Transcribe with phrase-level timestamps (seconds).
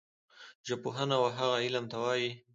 [0.67, 2.29] ژبپوهنه وهغه علم ته وايي